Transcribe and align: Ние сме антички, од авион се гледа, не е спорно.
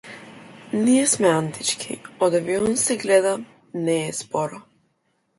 Ние 0.85 1.01
сме 1.09 1.27
антички, 1.41 1.97
од 2.27 2.37
авион 2.39 2.73
се 2.83 2.97
гледа, 3.03 3.33
не 3.83 3.99
е 4.07 4.15
спорно. 4.21 4.63